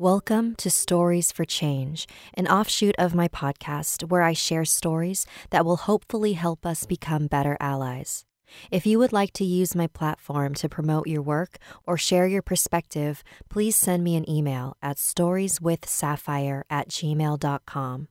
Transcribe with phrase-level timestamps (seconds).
[0.00, 5.62] Welcome to Stories for Change, an offshoot of my podcast where I share stories that
[5.62, 8.24] will hopefully help us become better allies.
[8.70, 12.40] If you would like to use my platform to promote your work or share your
[12.40, 18.08] perspective, please send me an email at storieswithsapphire at gmail.com.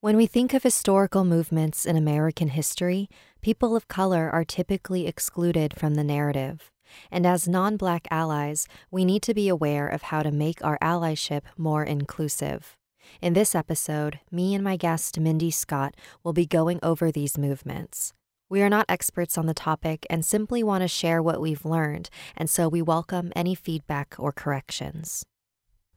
[0.00, 3.10] When we think of historical movements in American history,
[3.42, 6.70] people of color are typically excluded from the narrative.
[7.10, 10.78] And as non black allies, we need to be aware of how to make our
[10.80, 12.76] allyship more inclusive.
[13.20, 18.12] In this episode, me and my guest, Mindy Scott, will be going over these movements.
[18.48, 22.10] We are not experts on the topic and simply want to share what we've learned,
[22.36, 25.24] and so we welcome any feedback or corrections.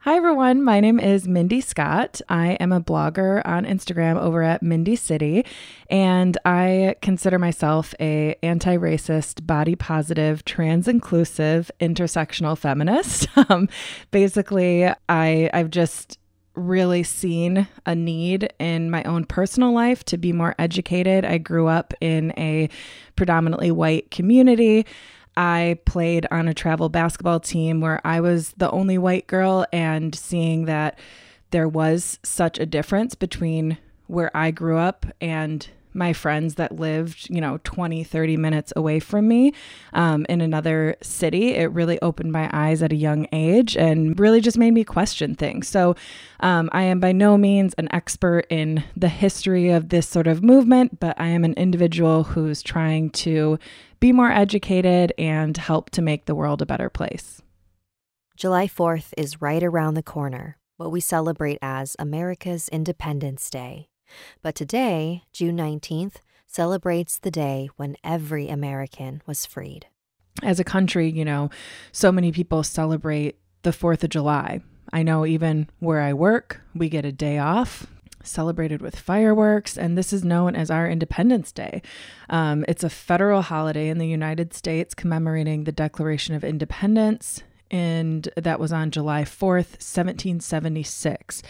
[0.01, 0.63] Hi, everyone.
[0.63, 2.21] My name is Mindy Scott.
[2.29, 5.43] I am a blogger on Instagram over at Mindy City,
[5.89, 13.27] and I consider myself a anti-racist, body positive, trans inclusive, intersectional feminist.
[13.49, 13.69] Um,
[14.11, 16.19] basically, I I've just
[16.55, 21.23] really seen a need in my own personal life to be more educated.
[21.23, 22.69] I grew up in a
[23.15, 24.85] predominantly white community.
[25.37, 30.13] I played on a travel basketball team where I was the only white girl, and
[30.13, 30.97] seeing that
[31.51, 33.77] there was such a difference between
[34.07, 38.99] where I grew up and my friends that lived, you know, 20, 30 minutes away
[38.99, 39.53] from me
[39.93, 41.55] um, in another city.
[41.55, 45.35] It really opened my eyes at a young age and really just made me question
[45.35, 45.67] things.
[45.67, 45.95] So
[46.39, 50.43] um, I am by no means an expert in the history of this sort of
[50.43, 53.57] movement, but I am an individual who's trying to
[53.99, 57.41] be more educated and help to make the world a better place.
[58.35, 63.89] July 4th is right around the corner, what we celebrate as America's Independence Day.
[64.41, 69.87] But today, June 19th, celebrates the day when every American was freed.
[70.43, 71.49] As a country, you know,
[71.91, 74.61] so many people celebrate the 4th of July.
[74.93, 77.87] I know even where I work, we get a day off
[78.27, 81.81] celebrated with fireworks, and this is known as our Independence Day.
[82.29, 88.29] Um, it's a federal holiday in the United States commemorating the Declaration of Independence, and
[88.37, 91.41] that was on July 4th, 1776.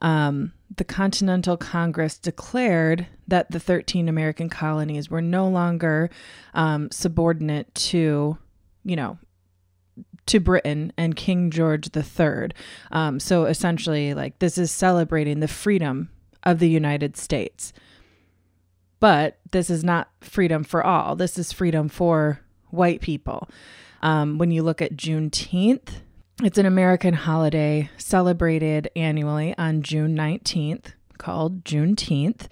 [0.00, 6.10] Um, the Continental Congress declared that the 13 American colonies were no longer
[6.54, 8.38] um, subordinate to,
[8.84, 9.18] you know,
[10.26, 12.50] to Britain and King George III.
[12.92, 16.10] Um, so essentially, like, this is celebrating the freedom
[16.42, 17.72] of the United States.
[19.00, 21.14] But this is not freedom for all.
[21.16, 22.40] This is freedom for
[22.70, 23.48] white people.
[24.02, 26.00] Um, when you look at Juneteenth,
[26.42, 32.46] it's an American holiday celebrated annually on June 19th called Juneteenth,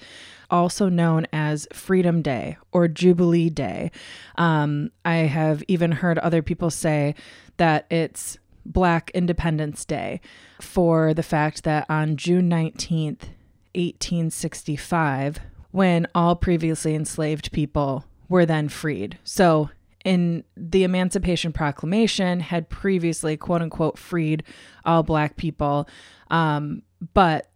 [0.51, 3.93] also known as Freedom Day or Jubilee Day.
[4.37, 7.15] Um, I have even heard other people say
[7.59, 10.21] that it's Black Independence Day
[10.61, 13.29] for the fact that on June 19th,
[13.77, 15.39] 1865
[15.71, 19.19] when all previously enslaved people were then freed.
[19.25, 19.71] So,
[20.05, 24.45] in the Emancipation Proclamation, had previously quote unquote freed
[24.85, 25.89] all black people,
[26.31, 26.83] um,
[27.13, 27.51] but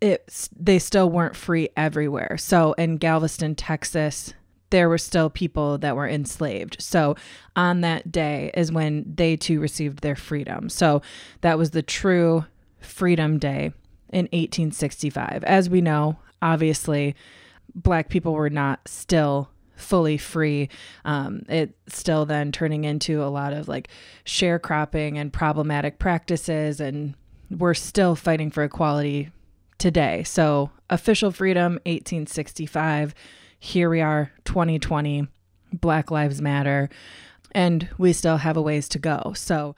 [0.00, 2.36] it they still weren't free everywhere.
[2.38, 4.34] So, in Galveston, Texas,
[4.70, 6.76] there were still people that were enslaved.
[6.80, 7.16] So,
[7.54, 10.68] on that day is when they too received their freedom.
[10.68, 11.02] So,
[11.40, 12.46] that was the true
[12.78, 13.72] Freedom Day
[14.10, 15.44] in 1865.
[15.44, 17.14] As we know, obviously,
[17.74, 20.68] black people were not still fully free.
[21.04, 23.88] Um, it's still then turning into a lot of like
[24.24, 27.14] sharecropping and problematic practices, and
[27.50, 29.30] we're still fighting for equality
[29.78, 30.22] today.
[30.24, 33.14] So, official freedom, 1865.
[33.58, 35.28] Here we are, 2020.
[35.72, 36.88] Black Lives Matter.
[37.52, 39.32] And we still have a ways to go.
[39.34, 39.74] So,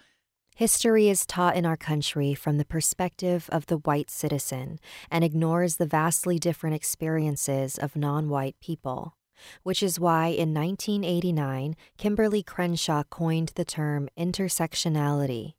[0.59, 5.77] History is taught in our country from the perspective of the white citizen and ignores
[5.77, 9.15] the vastly different experiences of non white people,
[9.63, 15.53] which is why in 1989, Kimberly Crenshaw coined the term intersectionality.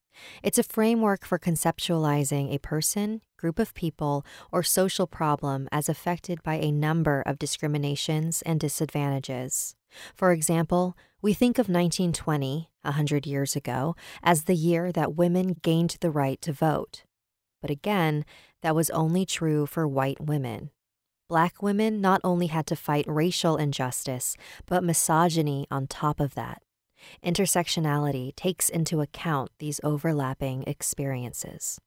[0.44, 6.44] It's a framework for conceptualizing a person, group of people, or social problem as affected
[6.44, 9.76] by a number of discriminations and disadvantages.
[10.16, 15.58] For example, we think of 1920, a hundred years ago, as the year that women
[15.62, 17.04] gained the right to vote.
[17.62, 18.26] But again,
[18.62, 20.72] that was only true for white women.
[21.28, 24.36] Black women not only had to fight racial injustice,
[24.66, 26.62] but misogyny on top of that.
[27.24, 31.80] Intersectionality takes into account these overlapping experiences.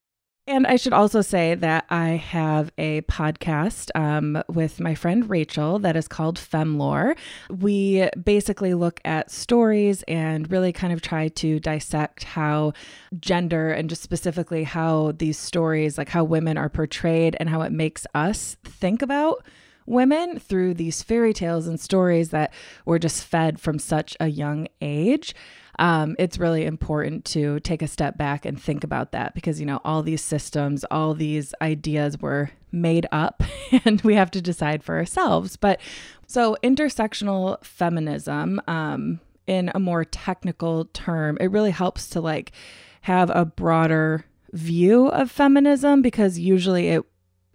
[0.49, 5.79] And I should also say that I have a podcast um, with my friend Rachel
[5.79, 7.17] that is called Femlore.
[7.49, 12.73] We basically look at stories and really kind of try to dissect how
[13.21, 17.71] gender and just specifically how these stories, like how women are portrayed and how it
[17.71, 19.45] makes us think about
[19.87, 22.53] women through these fairy tales and stories that
[22.85, 25.35] were just fed from such a young age
[25.79, 29.67] um, it's really important to take a step back and think about that because, you
[29.67, 33.43] know, all these systems, all these ideas were made up
[33.85, 35.57] and we have to decide for ourselves.
[35.57, 35.81] But
[36.27, 42.53] so, intersectional feminism, um, in a more technical term, it really helps to like
[43.03, 47.05] have a broader view of feminism because usually it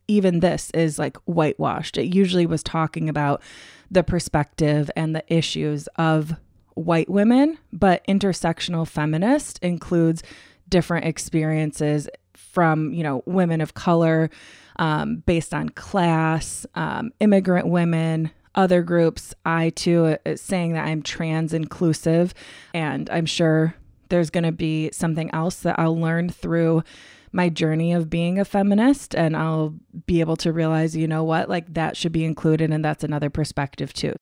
[0.07, 1.97] even this is like whitewashed.
[1.97, 3.41] It usually was talking about
[3.89, 6.33] the perspective and the issues of
[6.75, 10.23] white women, but intersectional feminist includes
[10.69, 14.29] different experiences from, you know, women of color,
[14.77, 19.33] um, based on class, um, immigrant women, other groups.
[19.45, 22.33] I too uh, saying that I'm trans inclusive,
[22.73, 23.75] and I'm sure
[24.09, 26.83] there's going to be something else that I'll learn through
[27.31, 29.75] my journey of being a feminist and I'll
[30.05, 33.29] be able to realize, you know what, like that should be included and that's another
[33.29, 34.15] perspective too.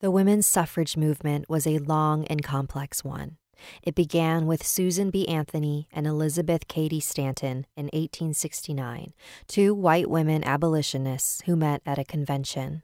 [0.00, 3.36] The women's suffrage movement was a long and complex one.
[3.82, 5.28] It began with Susan B.
[5.28, 9.12] Anthony and Elizabeth Cady Stanton in 1869,
[9.46, 12.82] two white women abolitionists who met at a convention.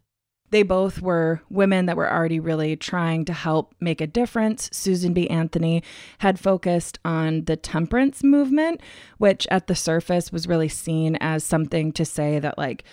[0.51, 4.71] They both were women that were already really trying to help make a difference.
[4.73, 5.29] Susan B.
[5.29, 5.83] Anthony
[6.19, 8.81] had focused on the temperance movement,
[9.19, 12.85] which at the surface was really seen as something to say that, like,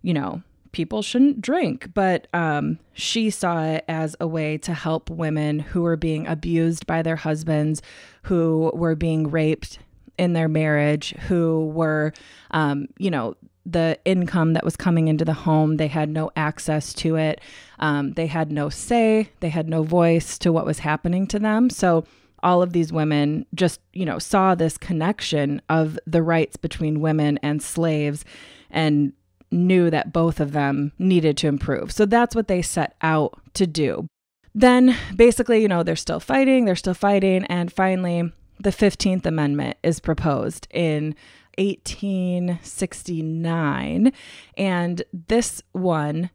[0.00, 0.42] you know,
[0.72, 1.90] people shouldn't drink.
[1.92, 6.86] But um, she saw it as a way to help women who were being abused
[6.86, 7.82] by their husbands,
[8.22, 9.78] who were being raped
[10.18, 12.12] in their marriage, who were,
[12.52, 16.92] um, you know, the income that was coming into the home, they had no access
[16.94, 17.40] to it.
[17.78, 21.70] Um, they had no say, they had no voice to what was happening to them.
[21.70, 22.04] So,
[22.42, 27.38] all of these women just, you know, saw this connection of the rights between women
[27.40, 28.24] and slaves
[28.68, 29.12] and
[29.52, 31.92] knew that both of them needed to improve.
[31.92, 34.06] So that's what they set out to do.
[34.54, 37.44] Then basically, you know, they're still fighting, they're still fighting.
[37.44, 41.14] And finally, the 15th Amendment is proposed in
[41.58, 44.12] 1869.
[44.56, 46.30] And this one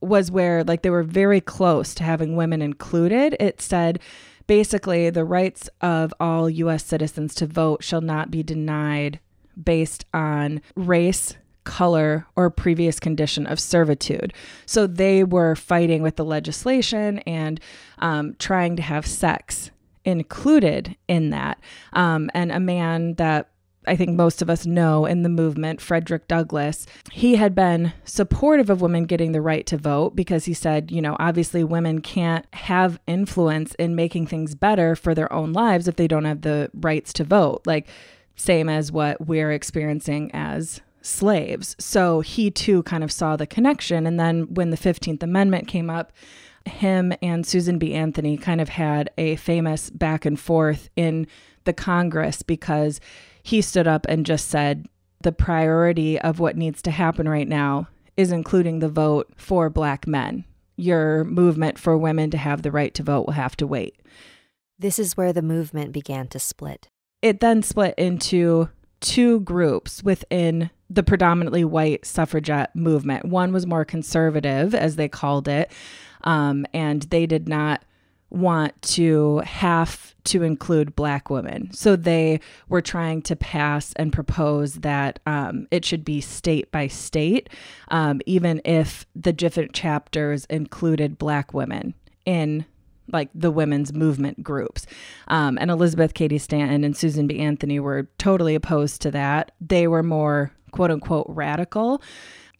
[0.00, 3.36] was where, like, they were very close to having women included.
[3.40, 3.98] It said,
[4.46, 6.84] basically, the rights of all U.S.
[6.84, 9.20] citizens to vote shall not be denied
[9.62, 14.34] based on race, color, or previous condition of servitude.
[14.66, 17.58] So they were fighting with the legislation and
[17.98, 19.70] um, trying to have sex
[20.04, 21.58] included in that.
[21.94, 23.48] Um, and a man that
[23.86, 28.70] I think most of us know in the movement, Frederick Douglass, he had been supportive
[28.70, 32.46] of women getting the right to vote because he said, you know, obviously women can't
[32.54, 36.70] have influence in making things better for their own lives if they don't have the
[36.74, 37.62] rights to vote.
[37.66, 37.88] Like,
[38.36, 41.76] same as what we're experiencing as slaves.
[41.78, 44.06] So he too kind of saw the connection.
[44.06, 46.12] And then when the 15th Amendment came up,
[46.66, 47.92] him and Susan B.
[47.92, 51.26] Anthony kind of had a famous back and forth in
[51.64, 53.00] the Congress because
[53.44, 54.86] he stood up and just said
[55.20, 60.06] the priority of what needs to happen right now is including the vote for black
[60.06, 60.44] men.
[60.76, 64.00] Your movement for women to have the right to vote will have to wait.
[64.78, 66.88] This is where the movement began to split.
[67.20, 73.26] It then split into two groups within the predominantly white suffragette movement.
[73.26, 75.70] One was more conservative, as they called it,
[76.22, 77.84] um, and they did not
[78.34, 81.72] want to have to include black women.
[81.72, 86.88] So they were trying to pass and propose that um, it should be state by
[86.88, 87.48] state,
[87.88, 92.64] um, even if the different chapters included black women in
[93.12, 94.86] like the women's movement groups.
[95.28, 97.38] Um, and Elizabeth Cady Stanton and Susan B.
[97.38, 99.52] Anthony were totally opposed to that.
[99.60, 102.02] They were more quote unquote radical.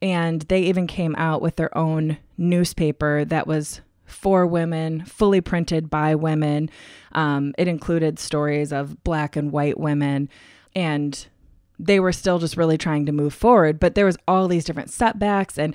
[0.02, 3.80] And they even came out with their own newspaper that was
[4.14, 6.70] for women, fully printed by women.
[7.12, 10.28] Um, it included stories of black and white women.
[10.74, 11.26] And
[11.78, 13.78] they were still just really trying to move forward.
[13.80, 15.74] But there was all these different setbacks and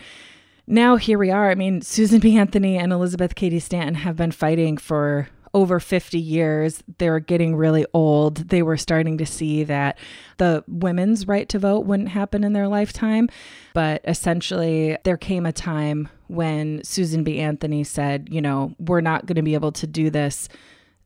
[0.72, 1.50] now here we are.
[1.50, 2.38] I mean, Susan B.
[2.38, 6.84] Anthony and Elizabeth Cady Stanton have been fighting for over 50 years.
[6.98, 8.50] They were getting really old.
[8.50, 9.98] They were starting to see that
[10.38, 13.30] the women's right to vote wouldn't happen in their lifetime.
[13.74, 17.40] But essentially, there came a time when Susan B.
[17.40, 20.50] Anthony said, you know, we're not going to be able to do this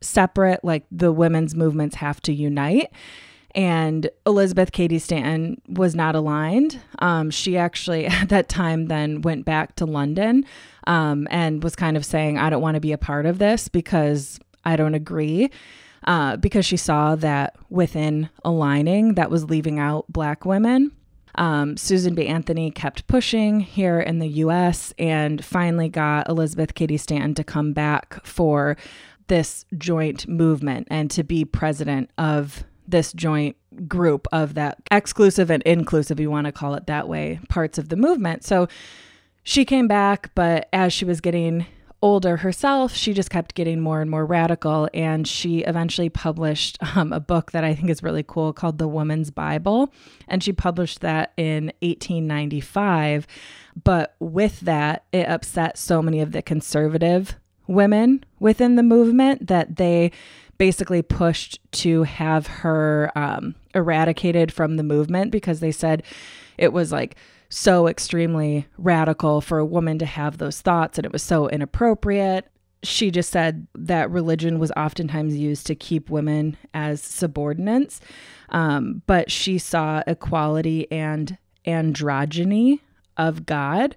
[0.01, 0.63] separate.
[0.63, 2.91] Like the women's movements have to unite.
[3.55, 6.79] And Elizabeth Cady Stanton was not aligned.
[6.99, 10.45] Um, she actually, at that time, then went back to London
[10.87, 13.67] um, and was kind of saying, I don't want to be a part of this
[13.67, 15.49] because I don't agree.
[16.05, 20.91] Uh, because she saw that within aligning, that was leaving out Black women.
[21.35, 22.27] Um, Susan B.
[22.27, 27.73] Anthony kept pushing here in the US and finally got Elizabeth Cady Stanton to come
[27.73, 28.77] back for
[29.27, 33.55] this joint movement and to be president of this joint
[33.87, 37.89] group of that exclusive and inclusive, you want to call it that way, parts of
[37.89, 38.43] the movement.
[38.43, 38.67] So
[39.43, 41.65] she came back, but as she was getting
[42.03, 44.89] older herself, she just kept getting more and more radical.
[44.93, 48.87] And she eventually published um, a book that I think is really cool called The
[48.87, 49.91] Woman's Bible.
[50.27, 53.25] And she published that in 1895.
[53.81, 57.35] But with that, it upset so many of the conservative
[57.67, 60.11] women within the movement that they
[60.57, 66.03] basically pushed to have her um, eradicated from the movement because they said
[66.57, 67.15] it was like
[67.49, 72.47] so extremely radical for a woman to have those thoughts and it was so inappropriate.
[72.81, 78.01] She just said that religion was oftentimes used to keep women as subordinates,
[78.49, 82.79] um, but she saw equality and androgyny
[83.17, 83.95] of God.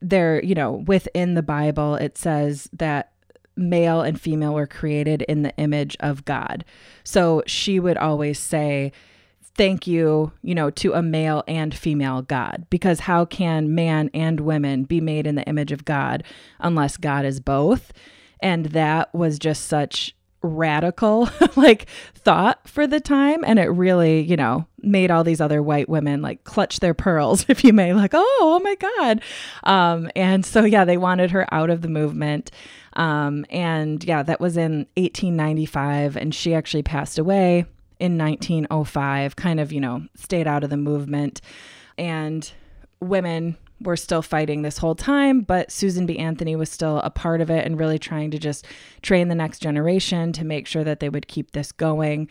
[0.00, 3.12] There, you know, within the Bible, it says that
[3.56, 6.64] male and female were created in the image of God.
[7.04, 8.92] So she would always say,
[9.56, 12.66] thank you, you know, to a male and female God.
[12.70, 16.24] Because how can man and women be made in the image of God
[16.60, 17.92] unless God is both?
[18.40, 24.36] And that was just such radical like thought for the time and it really you
[24.36, 28.12] know made all these other white women like clutch their pearls if you may like
[28.12, 29.22] oh oh my god
[29.64, 32.50] um and so yeah they wanted her out of the movement
[32.96, 37.66] um and yeah that was in 1895 and she actually passed away
[37.98, 41.40] in 1905, kind of, you know, stayed out of the movement.
[41.96, 42.50] And
[43.00, 46.18] women were still fighting this whole time, but Susan B.
[46.18, 48.66] Anthony was still a part of it and really trying to just
[49.02, 52.28] train the next generation to make sure that they would keep this going.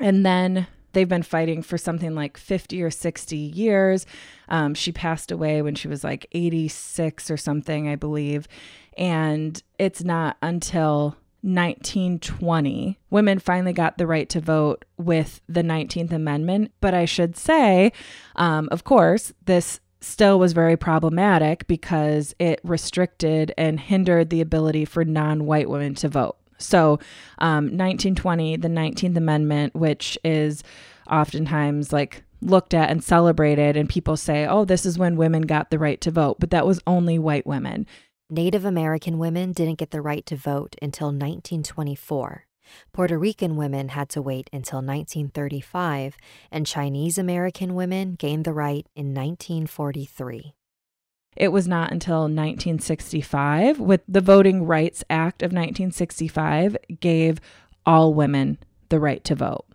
[0.00, 4.06] And then they've been fighting for something like 50 or 60 years.
[4.48, 8.48] Um, she passed away when she was like 86 or something, I believe.
[8.96, 16.12] And it's not until 1920, women finally got the right to vote with the 19th
[16.12, 16.72] Amendment.
[16.80, 17.92] But I should say,
[18.34, 24.84] um, of course, this still was very problematic because it restricted and hindered the ability
[24.84, 26.36] for non white women to vote.
[26.58, 26.98] So,
[27.38, 30.62] um, 1920, the 19th Amendment, which is
[31.10, 35.70] oftentimes like looked at and celebrated, and people say, oh, this is when women got
[35.70, 37.86] the right to vote, but that was only white women.
[38.28, 42.46] Native American women didn't get the right to vote until 1924.
[42.92, 46.16] Puerto Rican women had to wait until 1935,
[46.50, 50.54] and Chinese American women gained the right in 1943.
[51.36, 57.40] It was not until 1965, with the Voting Rights Act of 1965, gave
[57.84, 59.66] all women the right to vote.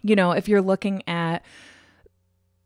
[0.00, 1.44] You know, if you're looking at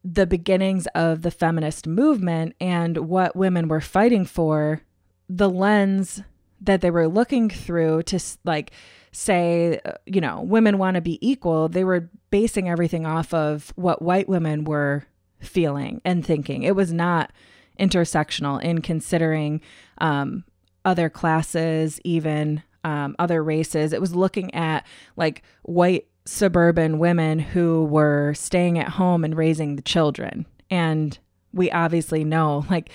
[0.05, 4.83] the beginnings of the feminist movement and what women were fighting for,
[5.31, 6.23] the lens
[6.61, 8.73] that they were looking through to like
[9.13, 13.73] say uh, you know women want to be equal they were basing everything off of
[13.77, 15.05] what white women were
[15.41, 16.63] feeling and thinking.
[16.63, 17.33] It was not
[17.79, 19.61] intersectional in considering
[19.99, 20.45] um,
[20.85, 23.93] other classes even um, other races.
[23.93, 29.77] It was looking at like white suburban women who were staying at home and raising
[29.77, 30.47] the children.
[30.71, 31.19] And
[31.53, 32.91] we obviously know like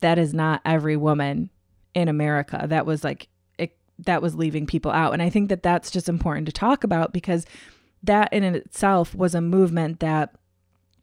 [0.00, 1.50] that is not every woman
[1.98, 2.64] in America.
[2.68, 3.28] That was like
[3.58, 5.12] it, that was leaving people out.
[5.12, 7.44] And I think that that's just important to talk about because
[8.04, 10.36] that in itself was a movement that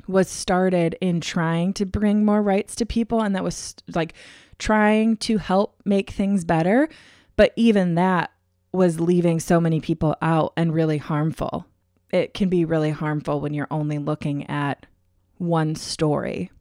[0.08, 4.14] was started in trying to bring more rights to people and that was like
[4.58, 6.88] trying to help make things better.
[7.36, 8.32] But even that
[8.72, 11.66] was leaving so many people out and really harmful.
[12.12, 14.86] It can be really harmful when you're only looking at
[15.38, 16.52] one story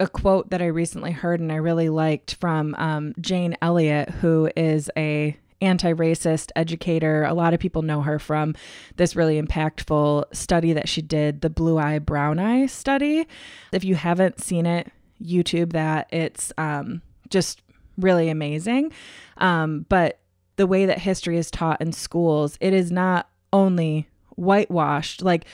[0.00, 4.50] a quote that I recently heard and I really liked from um, Jane Elliott, who
[4.56, 7.24] is a anti-racist educator.
[7.24, 8.54] A lot of people know her from
[8.96, 13.28] this really impactful study that she did, the Blue Eye Brown Eye study.
[13.72, 14.90] If you haven't seen it,
[15.22, 16.08] YouTube that.
[16.10, 17.60] It's um, just
[17.98, 18.92] really amazing.
[19.36, 20.18] Um, but
[20.56, 25.20] the way that history is taught in schools, it is not only whitewashed.
[25.20, 25.44] Like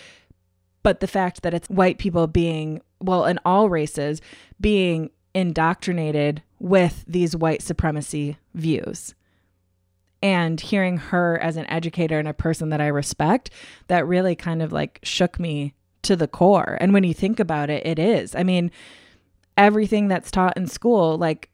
[0.86, 4.20] but the fact that it's white people being, well, in all races,
[4.60, 9.14] being indoctrinated with these white supremacy views.
[10.22, 13.50] And hearing her as an educator and a person that I respect,
[13.88, 16.78] that really kind of like shook me to the core.
[16.80, 18.34] And when you think about it, it is.
[18.34, 18.70] I mean,
[19.56, 21.50] everything that's taught in school, like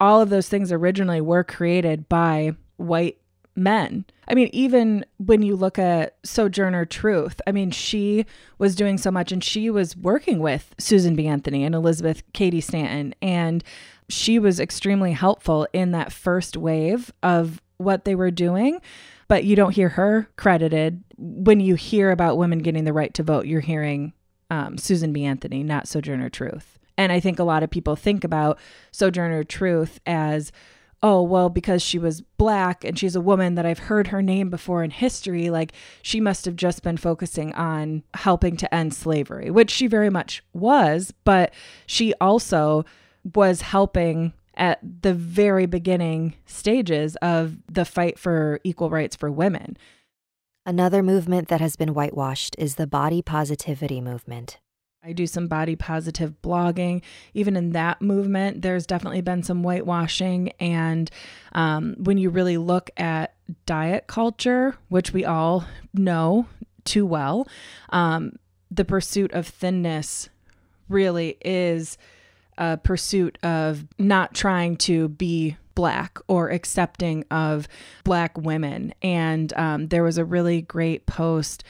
[0.00, 3.18] all of those things originally were created by white
[3.56, 4.04] men.
[4.28, 8.26] I mean, even when you look at Sojourner Truth, I mean, she
[8.58, 11.26] was doing so much and she was working with Susan B.
[11.26, 13.14] Anthony and Elizabeth Cady Stanton.
[13.22, 13.62] And
[14.08, 18.80] she was extremely helpful in that first wave of what they were doing.
[19.28, 21.02] But you don't hear her credited.
[21.16, 24.12] When you hear about women getting the right to vote, you're hearing
[24.50, 25.24] um, Susan B.
[25.24, 26.78] Anthony, not Sojourner Truth.
[26.98, 28.58] And I think a lot of people think about
[28.92, 30.52] Sojourner Truth as
[31.02, 34.50] oh, well, because she was black and she's a woman that I've heard her name
[34.50, 35.72] before in history, like
[36.02, 40.42] she must have just been focusing on helping to end slavery, which she very much
[40.52, 41.52] was, but
[41.86, 42.84] she also
[43.34, 49.76] was helping at the very beginning stages of the fight for equal rights for women.
[50.64, 54.58] Another movement that has been whitewashed is the body positivity movement.
[55.06, 57.00] I do some body positive blogging.
[57.32, 60.50] Even in that movement, there's definitely been some whitewashing.
[60.58, 61.08] And
[61.52, 63.34] um, when you really look at
[63.66, 66.48] diet culture, which we all know
[66.82, 67.46] too well,
[67.90, 68.32] um,
[68.68, 70.28] the pursuit of thinness
[70.88, 71.98] really is
[72.58, 77.68] a pursuit of not trying to be black or accepting of
[78.02, 78.92] black women.
[79.02, 81.62] And um, there was a really great post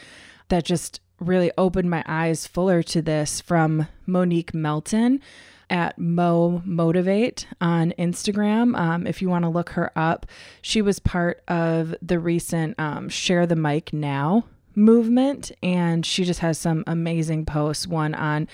[0.48, 5.20] that just really opened my eyes fuller to this from Monique Melton
[5.68, 8.78] at Mo Motivate on Instagram.
[8.78, 10.26] Um, if you want to look her up,
[10.62, 14.44] she was part of the recent um, Share the Mic Now
[14.74, 17.86] movement, and she just has some amazing posts.
[17.86, 18.48] One on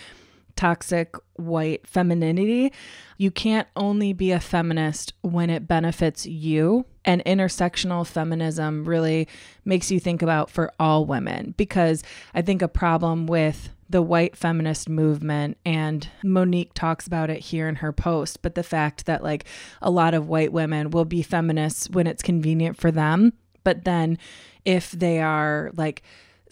[0.56, 2.72] toxic white femininity.
[3.18, 6.86] You can't only be a feminist when it benefits you.
[7.04, 9.28] And intersectional feminism really
[9.64, 14.36] makes you think about for all women because I think a problem with the white
[14.36, 19.22] feminist movement and Monique talks about it here in her post but the fact that
[19.22, 19.44] like
[19.82, 23.34] a lot of white women will be feminists when it's convenient for them
[23.64, 24.16] but then
[24.64, 26.02] if they are like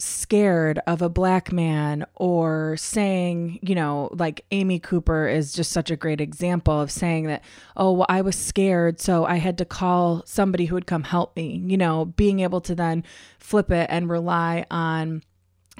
[0.01, 5.91] scared of a black man or saying, you know, like Amy Cooper is just such
[5.91, 7.43] a great example of saying that,
[7.77, 11.35] oh, well, I was scared, so I had to call somebody who would come help
[11.35, 13.03] me, you know, being able to then
[13.39, 15.23] flip it and rely on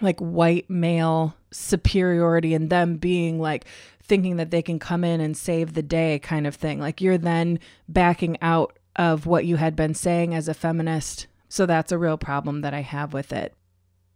[0.02, 3.66] like white male superiority and them being like
[4.04, 6.80] thinking that they can come in and save the day kind of thing.
[6.80, 11.28] Like you're then backing out of what you had been saying as a feminist.
[11.50, 13.54] So that's a real problem that I have with it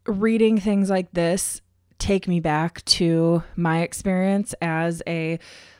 [0.06, 1.62] reading things like this
[1.98, 5.40] take me back to my experience as a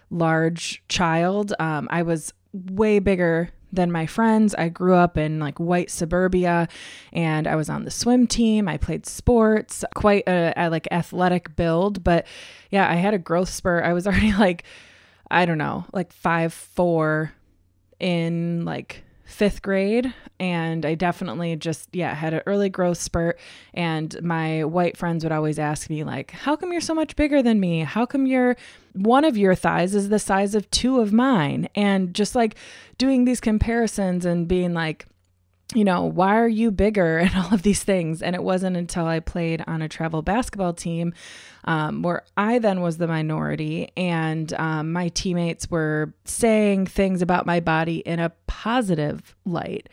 [0.10, 1.54] large child.
[1.60, 4.56] Um, I was way bigger than my friends.
[4.56, 6.68] I grew up in like white suburbia
[7.12, 8.68] and I was on the swim team.
[8.68, 12.26] I played sports, quite a, a like athletic build, but
[12.72, 13.84] yeah, I had a growth spurt.
[13.84, 14.64] I was already like
[15.30, 17.34] I don't know, like five four
[18.00, 23.40] in like fifth grade and I definitely just yeah had an early growth spurt.
[23.74, 27.42] And my white friends would always ask me like how come you're so much bigger
[27.42, 27.82] than me?
[27.82, 28.56] How come your
[28.94, 31.68] one of your thighs is the size of two of mine?
[31.76, 32.56] And just like
[32.98, 35.08] doing these comparisons and being like
[35.76, 38.22] you know, why are you bigger and all of these things?
[38.22, 41.14] And it wasn't until I played on a travel basketball team
[41.66, 47.46] um, where I then was the minority and um, my teammates were saying things about
[47.46, 49.90] my body in a positive light.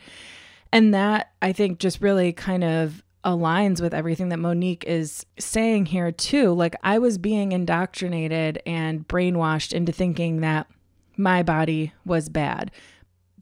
[0.71, 5.85] And that I think just really kind of aligns with everything that Monique is saying
[5.85, 6.51] here, too.
[6.51, 10.67] Like, I was being indoctrinated and brainwashed into thinking that
[11.15, 12.71] my body was bad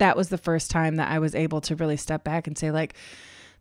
[0.02, 2.72] that was the first time that I was able to really step back and say,
[2.72, 2.96] like,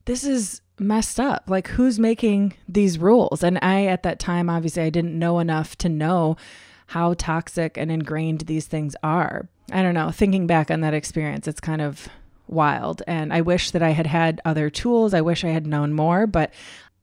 [0.06, 1.44] this is messed up.
[1.48, 3.44] Like, who's making these rules?
[3.44, 6.38] And I, at that time, obviously, I didn't know enough to know
[6.86, 9.48] how toxic and ingrained these things are.
[9.70, 10.10] I don't know.
[10.10, 12.08] Thinking back on that experience, it's kind of
[12.48, 13.02] wild.
[13.06, 15.12] And I wish that I had had other tools.
[15.12, 16.54] I wish I had known more, but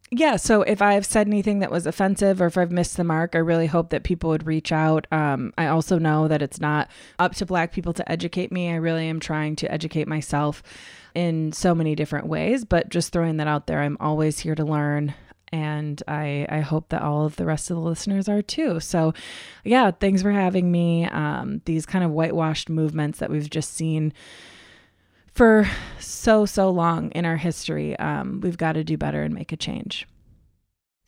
[0.10, 3.36] yeah, so if I've said anything that was offensive or if I've missed the mark,
[3.36, 5.06] I really hope that people would reach out.
[5.12, 6.90] Um, I also know that it's not
[7.20, 8.70] up to Black people to educate me.
[8.70, 10.64] I really am trying to educate myself
[11.14, 14.64] in so many different ways, but just throwing that out there, I'm always here to
[14.64, 15.14] learn.
[15.52, 18.80] And I, I hope that all of the rest of the listeners are too.
[18.80, 19.14] So,
[19.64, 21.06] yeah, thanks for having me.
[21.06, 24.14] Um, these kind of whitewashed movements that we've just seen
[25.38, 25.70] for
[26.00, 27.98] so, so long in our history.
[28.00, 30.08] Um, we've got to do better and make a change.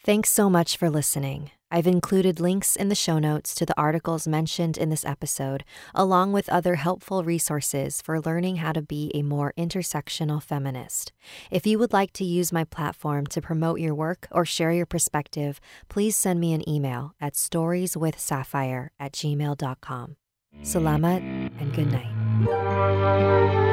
[0.04, 1.52] Thanks so much for listening.
[1.72, 5.64] I've included links in the show notes to the articles mentioned in this episode,
[5.94, 11.12] along with other helpful resources for learning how to be a more intersectional feminist.
[11.52, 14.88] If you would like to use my platform to promote your work or share your
[14.88, 20.16] perspective, please send me an email at storieswithsapphire at gmail.com.
[20.64, 21.22] Salamat
[21.60, 23.70] and good night.